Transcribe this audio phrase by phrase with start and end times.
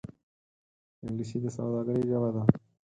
[1.03, 2.41] انګلیسي د سوداگرۍ ژبه ده